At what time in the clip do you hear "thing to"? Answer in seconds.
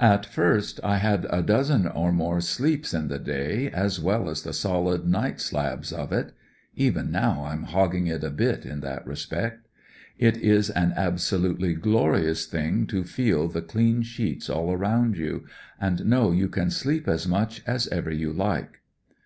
12.46-13.04